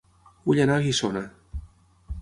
Vull 0.47 0.61
anar 0.63 0.79
a 0.81 0.83
Guissona 0.87 1.23